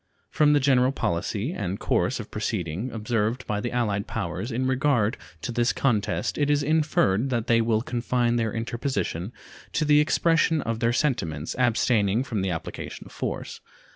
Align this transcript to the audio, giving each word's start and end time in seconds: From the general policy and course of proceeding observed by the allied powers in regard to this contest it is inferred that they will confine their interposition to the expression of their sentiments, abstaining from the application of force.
From 0.31 0.53
the 0.53 0.59
general 0.59 0.91
policy 0.91 1.51
and 1.51 1.79
course 1.79 2.19
of 2.19 2.31
proceeding 2.31 2.91
observed 2.91 3.45
by 3.45 3.61
the 3.61 3.71
allied 3.71 4.07
powers 4.07 4.51
in 4.51 4.65
regard 4.65 5.15
to 5.43 5.51
this 5.51 5.71
contest 5.73 6.39
it 6.39 6.49
is 6.49 6.63
inferred 6.63 7.29
that 7.29 7.45
they 7.45 7.61
will 7.61 7.83
confine 7.83 8.37
their 8.37 8.51
interposition 8.51 9.31
to 9.73 9.85
the 9.85 9.99
expression 9.99 10.59
of 10.63 10.79
their 10.79 10.91
sentiments, 10.91 11.55
abstaining 11.59 12.23
from 12.23 12.41
the 12.41 12.49
application 12.49 13.05
of 13.05 13.11
force. 13.11 13.61